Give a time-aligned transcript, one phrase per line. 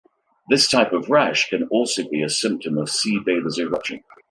[0.49, 4.03] This type of rash can also be a symptom of Sea bather's eruption.